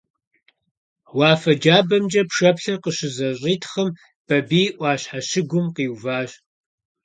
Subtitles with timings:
[1.17, 3.89] Уафэ джабэмкӀэ пшэплъыр къыщызэщӀитхъым,
[4.27, 6.31] Бабий Ӏуащхьэ щыгум къиуващ.